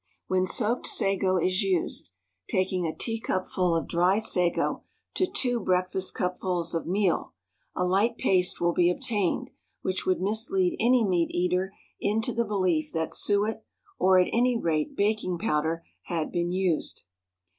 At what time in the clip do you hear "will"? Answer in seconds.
8.59-8.73